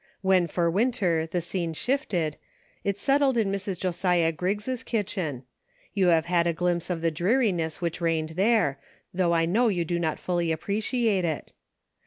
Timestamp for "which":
7.81-8.01